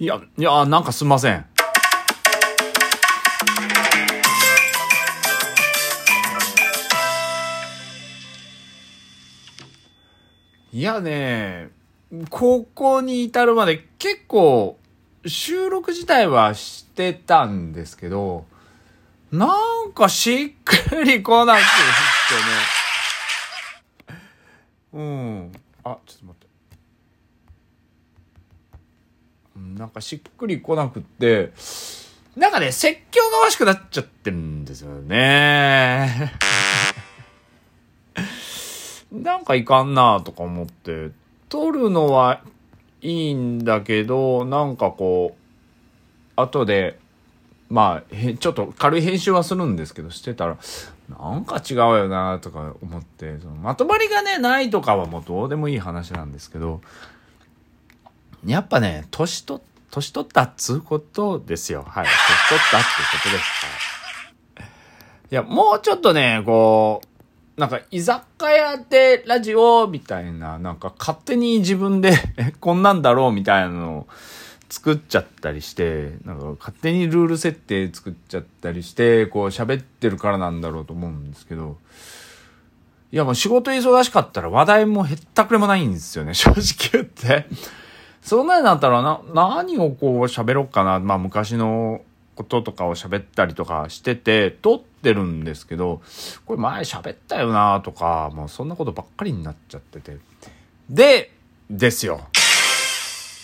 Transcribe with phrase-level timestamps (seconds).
[0.00, 1.44] いや、いや、なんかすんません。
[10.72, 11.70] いやね、
[12.30, 14.78] ここに至るまで結構
[15.26, 18.46] 収録自体はしてたんですけど、
[19.32, 19.48] な
[19.86, 21.60] んかしっくりこなくっ
[24.04, 24.18] てね。
[24.92, 25.52] うん。
[25.82, 26.47] あ、ちょっと待って。
[29.74, 31.52] なんかしっくりこなくって、
[32.36, 36.32] なんかね、説教がわしくなっちゃってるんですよね。
[39.12, 41.10] なんかいかんなとか思って、
[41.48, 42.42] 撮るのは
[43.00, 46.98] いいんだけど、なんかこう、後で、
[47.68, 50.56] まあ、ちょっと軽い編集はするんですけど、してたら、
[51.08, 56.80] なんか違うよなとか思って、そのまとまりがね、ないとかはもうどうでもいい話なんですけど、
[58.46, 59.60] やっぱね、年取、
[59.90, 61.84] 年取ったっつうことですよ。
[61.88, 62.06] はい。
[62.06, 63.68] 年取ったってことです。
[65.30, 67.02] いや、もうちょっとね、こ
[67.56, 72.12] う、なんか、居酒屋でラジオみたいな、なんか勝手に自分で
[72.60, 74.06] こんなんだろうみたいなのを
[74.68, 81.78] 作っちゃったりして、なんか勝手にルール設定作っちゃったりして、こう喋ってるからなんだろうと思うんですけど、
[83.10, 87.46] いやもう仕事忙しかったら話題もへったくれもないんですよね、正直言って。
[88.22, 91.00] そんなになったらな、何をこう喋ろうかな。
[91.00, 92.02] まあ昔の
[92.34, 96.02] こととかを喋ったりとかしてて、撮ってるんですけど、
[96.46, 100.18] これ前喋ったよなとか、もうそんなことばっかりになっちゃってて。
[100.88, 101.32] で、
[101.70, 102.20] ですよ。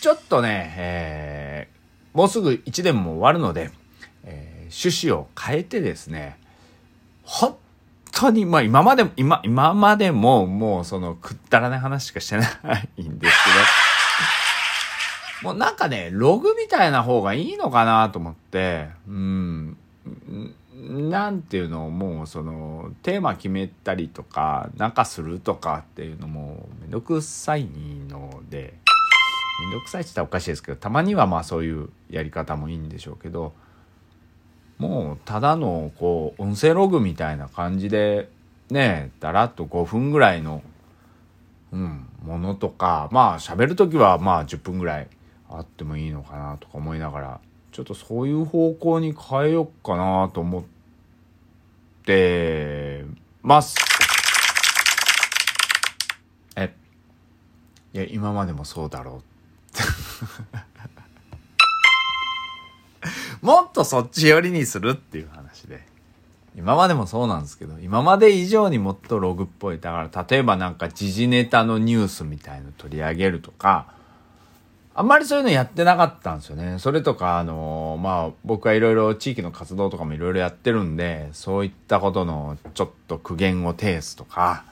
[0.00, 3.70] ちょっとね、えー、もうすぐ1年も終わるので、
[4.24, 6.38] えー、趣旨を変えてですね、
[7.22, 7.56] 本
[8.12, 13.66] 当に、まあ今までも、今、今までももうそのくったらない話しかしてないんですけど、
[15.42, 19.76] もうなんかね、ログみたいな方がいいのかなと思って、うん、
[20.74, 28.74] なんていうのもうその、テーマ決めたりとか、なんかするとかっていうのもめんどくさいので、
[29.64, 33.52] めんどくさいって言ったらおかしいですけど、たまにはまあそういうやり方もいいんでしょうけど、
[34.78, 38.28] もうただのこう、音声ログみたいな感じで、
[38.70, 40.62] ね、だらっと5分ぐらいの、
[41.72, 45.08] うん、ものとか、まあ喋るときはまあ10分ぐらい
[45.58, 47.40] あってもいいのかなとか思いながら、
[47.72, 50.62] ちょっとそういう方向に変えよっかなと思っ
[52.04, 53.04] て
[53.42, 53.76] ます。
[56.56, 56.74] え、
[57.94, 59.24] いや、今までもそうだろう。
[63.46, 65.92] もっとそっち寄りにするっていう話で。
[66.54, 69.80] 今までもそうなんですけど、今まで以上にもっとログっぽい。
[69.80, 73.94] だから、例えばなんか時事ネタのニュースみたいの取り上げるとか、
[74.94, 76.78] あんまりそういうのやってなかったんですよね。
[76.78, 84.64] それとか、あのー、まあ、僕はいろいろ地域の活動とかもいろいろやってるんで、そういったことのちょっと苦言を呈すとか、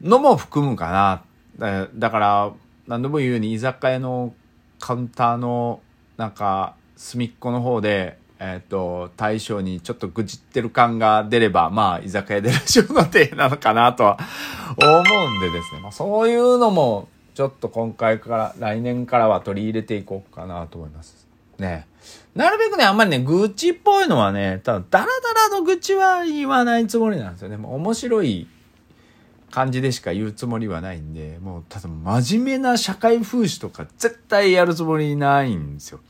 [0.00, 1.22] のも含むか
[1.58, 1.88] な。
[1.94, 2.52] だから、
[2.86, 4.32] 何度も言うように居酒屋の
[4.78, 5.80] カウンターの、
[6.16, 14.18] なんか、隅っこの方で、えっ、ー、と、大将にちょっと愚痴ってる感が出れば、まあ、居酒屋でラジオの手なのかなとは
[14.78, 15.80] 思うんでですね。
[15.82, 17.08] まあ、そういうのも、
[17.40, 21.26] ちょっと今回から来年からは取り入れていこうかなと思います。
[21.58, 21.86] ね。
[22.34, 27.56] なるべくね、あんまりね、愚痴っぽいのはね、ただ、ダラダラの愚痴は言わないつもりなんですよね。
[27.56, 28.46] もう面白い
[29.50, 36.00] 感じでしか言うつもりはないんで、もう、ただ真面目な社会風刺とか絶対やるつもりないんですよ。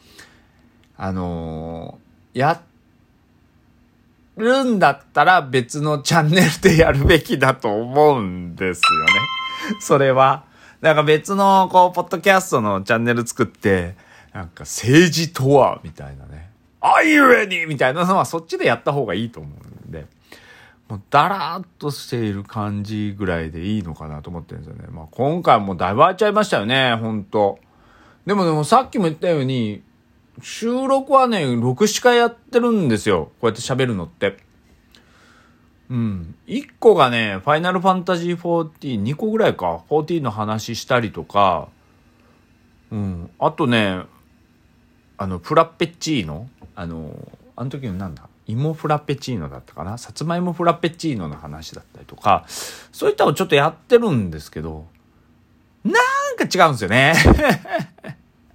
[0.96, 2.60] あのー、や
[4.36, 9.80] るんだったら別のチャンネルでやるべきだと思うんですよね。
[9.80, 10.49] それは。
[10.80, 13.96] なんか別の、こう、ポッドキャストのチャンネル作って、
[14.32, 16.50] なんか政治とは、みたいなね。
[16.80, 17.68] Are you ready?
[17.68, 19.48] みたいなのはそっちでやった方がいいと思
[19.84, 20.06] うんで。
[20.88, 24.88] もうだらーっとしている感じぐらいでいいのかなと思ってるんですよね。
[24.90, 27.60] まあ今回もだいぶ空いちゃいましたよね、ほんと。
[28.26, 29.82] でもでもさっきも言ったように、
[30.42, 33.30] 収録はね、6、7回やってるんですよ。
[33.40, 34.38] こうやって喋るのって。
[35.90, 36.34] うん。
[36.46, 41.68] 1個がね、ファイナルファンタジー14、2個ぐらいか、14の話したりとか、
[42.90, 43.30] うん。
[43.38, 44.02] あとね、
[45.18, 46.48] あの、フラッペチーノ。
[46.76, 47.12] あの、
[47.56, 48.28] あの時のなんだ？
[48.46, 49.98] 芋フラペチーノだったかな？
[49.98, 54.86] さつまいもフラペチーノの話だったりとか、そういったのをちょっとやってるんですけど、
[55.84, 55.94] なん
[56.36, 57.14] か違うんですよね。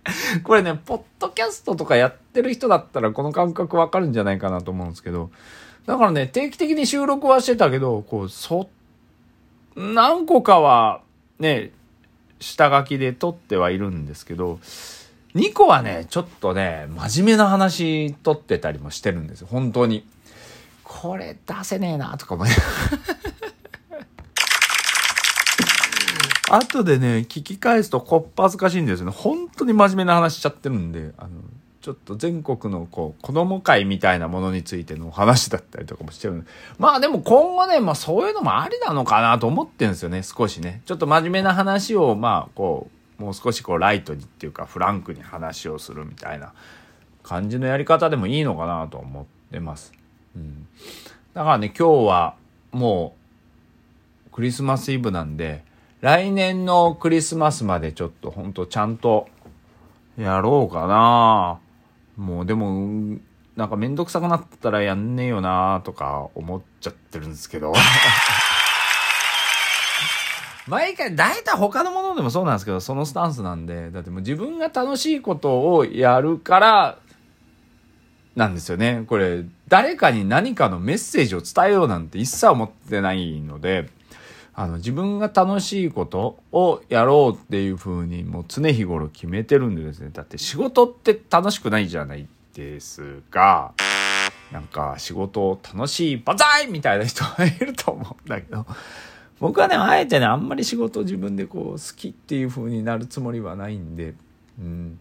[0.43, 5.31] これね、ポッドキャストとかやってる人だったらこの感覚わかるんじゃないかなと思うんですけど、
[5.85, 8.69] だからね、定期的に収録はしてたけど、こう、そ、
[9.75, 11.01] 何個かは、
[11.39, 11.71] ね、
[12.39, 14.59] 下書きで撮ってはいるんですけど、
[15.35, 19.47] 2個はね、ちょっとね、真面目な話取ってたりもしてるんですよ。
[19.49, 20.07] 本当に。
[20.83, 22.49] これ出せねえなとか思い
[26.57, 29.11] 後でね、聞き返すとこっぱずかしいんですよね。
[29.15, 31.29] 本当に真面目な話しちゃってるんで、あの、
[31.81, 36.45] ちょっと全国のこう、子供会みたいなものについての話だったりとかもしてる
[36.79, 40.81] まあでも今後ね、まあそういうのもありなのかなと思ってるんですよね、少しね。
[40.85, 46.53] ちょっと真面目な話を、まあこう、もう少しこうライトにっていうかフランクに話をするみたいな
[47.23, 49.93] 感じのやり方でもいいのかなと思ってます。
[50.35, 50.67] うん。
[51.33, 52.35] だからね、今日は
[52.71, 53.15] も
[54.27, 55.63] うクリスマスイブなんで、
[56.05, 59.27] 来年のクリスマスまでちょっとほんとちゃんと
[60.19, 61.59] やろうかな
[62.15, 63.17] もうでも、
[63.55, 67.73] なんかめんどくさくなったらやんねえよなとか思っちゃってるんですけど。
[70.69, 76.99] 毎回、大体他のものでもそうなんですけど、そのスタンスなんで、だってもう自分が楽しいことをやるから、
[78.35, 79.05] なんですよね。
[79.07, 83.89] これ、誰かに何かのメッセージを伝えようなんて一切思ってないので、
[84.57, 90.11] あの、自分が楽しいことをやろうっていう風にもう常日頃決めてるんですね。
[90.13, 93.73] だって仕事って楽しくないじゃないですが、
[94.53, 98.65] なんか仕事楽しいバザイみたいな人がいると思うんだけど、
[99.39, 104.13] 僕はね、あえてね、あんまり仕事自分でこう好きっていう風になるつもりはないんで、
[104.57, 104.99] うん。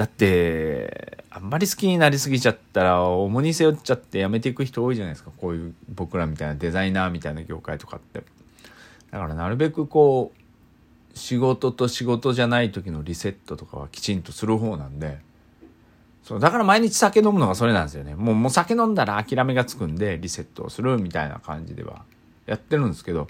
[0.00, 5.30] だって、あんまり好きになりすぎちゃったら、重荷背負っちゃって辞めていく人多いじゃないですか。
[5.36, 8.22] こういう僕らみたいなデザイナーみたいな業界とかって。
[9.10, 15.18] だからなるべくこう、仕事と仕事じゃない時のリセットとかはきちんとする方なんで、
[16.24, 18.14] そうだから毎日酒飲むのがそれなんですよね。
[18.14, 22.04] もうもう酒飲んだら諦めがつくんでリセットをするみたいな感じでは
[22.46, 23.28] やってるんですけど、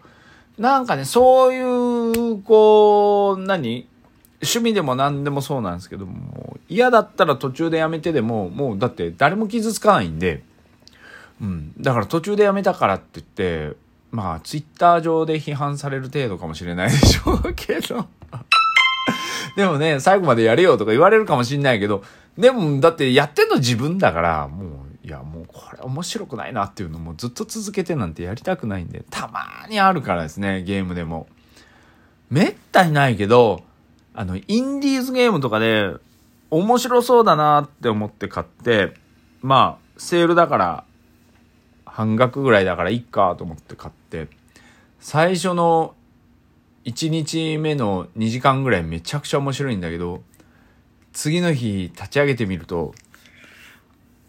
[0.56, 3.88] なんかね、そういう、こう、何？
[4.42, 10.42] 趣味でも何でもそうなんですけども、嫌だったら途中でやめてでも、もうだって誰も傷つかないんで、
[11.40, 11.72] うん。
[11.78, 13.76] だから途中でやめたからって言って、
[14.10, 18.06] まあ、ツイッター上で批判される程度かもしれないでしょうけど。
[19.56, 22.02] でもね、最後までやれよとか言われるかもしんないけど、
[22.38, 31.26] でも、だってやってんの自分だから、もう、いや、もうこれ面白くないなっていうのもずっと続けてなんてやりたくないんで、たまにあるからですね、ゲームでも。
[32.30, 33.64] めったにないけど、
[34.14, 35.94] あの、インディーズゲームとかで、
[36.50, 38.94] 面白そうだなって思って買って、
[39.40, 40.84] まあ、セールだから、
[41.84, 44.28] 半額ぐらいだからいっかと思って買って、
[44.98, 45.94] 最初の
[46.84, 50.22] 1日目の2時間ぐらいめちゃくちゃ面白いんだけど、
[51.12, 52.94] 次の日立ち上げてみると、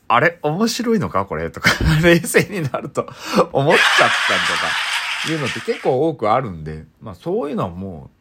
[0.08, 1.70] あれ面白いのかこれとか
[2.04, 3.08] 冷静になると
[3.54, 8.21] 思っちゃったりとか、いうのって結構多くあるんで、まあそういうのはもう、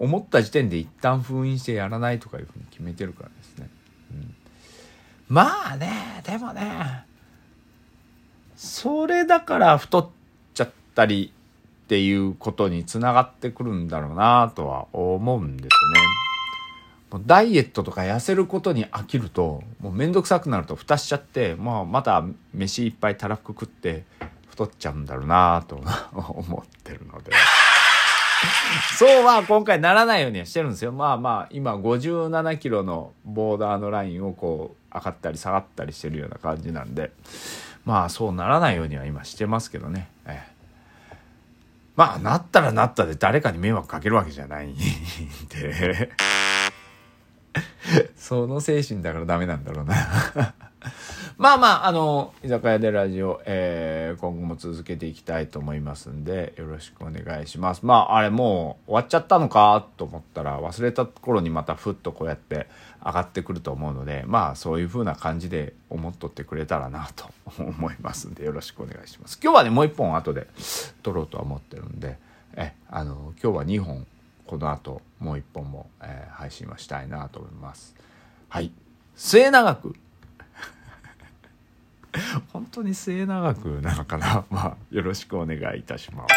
[0.00, 3.68] 思った時点で一旦封印してやらないとかいうふうに決めてるからですね。
[4.10, 4.34] うん、
[5.28, 7.04] まあね、でもね、
[8.56, 10.08] それだから太っ
[10.54, 11.32] ちゃったり
[11.84, 15.70] っていうことにつながってくるんだろうなとは思うんですね。
[17.10, 22.24] もうダイエットとか痩せることに飽きると、もうめんどくさくなると蓋しちゃって、まあまた
[22.54, 24.04] 飯いっぱいたらふく食って
[24.48, 25.82] 太っちゃうんだろうなと
[26.22, 26.79] 思って。
[29.00, 30.92] そうは今回ならないようにはしてるんですよ。
[30.92, 37.10] まあまあ、今57キロのボーダーのラインをこう、上がったり下がったりしてるような感じなんで、
[37.86, 40.10] まあそうならないようには今してますけどね。
[40.26, 40.46] え
[41.12, 41.16] え、
[41.96, 44.76] まあ、なったらなったで誰かに迷惑かけるわけじゃないん
[45.48, 46.10] で
[48.18, 50.52] その精神だからダメなんだろうな
[51.40, 57.86] まあまあ、あの、居酒屋でラジオ、えー、今後も続けていきたいと思いますんで、よろしくお願いします。
[57.86, 62.66] まあ、あれもう終わっちゃったのかと思ったら、忘れた頃にまたふっとこうやって
[63.02, 69.40] 上がってくると思うので、まあ、そういう風な感じで思っとってくれたらなと 思いますんで、よろしくお願いします。
[69.42, 70.46] 今日はね、もう一本後で
[71.02, 72.18] 撮ろうとは思ってるんで、
[72.54, 74.06] え、あの、今日は2本、
[74.46, 77.96] この後、もう一本も、えー、配信はしたいなと思います。
[78.50, 78.70] はい。
[79.16, 79.96] 末永く
[82.60, 86.34] 本当に末永くなのかな まあ、よろしくお願いいたします。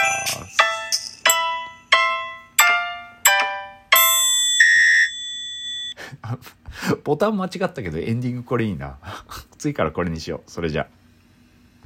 [7.03, 8.97] ボタン間違ったけどエンディングこれいいな。
[9.59, 10.49] 次からこれにしよう。
[10.49, 11.02] それじゃあ。